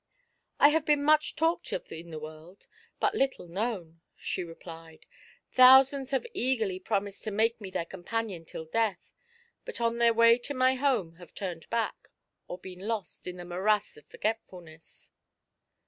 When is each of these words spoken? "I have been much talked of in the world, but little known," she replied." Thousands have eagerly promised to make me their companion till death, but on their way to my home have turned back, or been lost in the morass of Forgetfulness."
"I 0.59 0.69
have 0.69 0.83
been 0.83 1.03
much 1.03 1.35
talked 1.35 1.71
of 1.71 1.91
in 1.91 2.09
the 2.09 2.17
world, 2.17 2.65
but 2.99 3.13
little 3.13 3.47
known," 3.47 4.01
she 4.17 4.43
replied." 4.43 5.05
Thousands 5.51 6.09
have 6.09 6.25
eagerly 6.33 6.79
promised 6.79 7.23
to 7.25 7.29
make 7.29 7.61
me 7.61 7.69
their 7.69 7.85
companion 7.85 8.43
till 8.43 8.65
death, 8.65 9.13
but 9.63 9.79
on 9.79 9.99
their 9.99 10.15
way 10.15 10.39
to 10.39 10.55
my 10.55 10.73
home 10.73 11.17
have 11.17 11.35
turned 11.35 11.69
back, 11.69 12.07
or 12.47 12.57
been 12.57 12.79
lost 12.87 13.27
in 13.27 13.37
the 13.37 13.45
morass 13.45 13.95
of 13.95 14.07
Forgetfulness." 14.07 15.11